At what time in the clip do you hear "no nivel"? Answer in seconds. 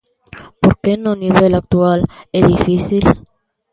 1.03-1.51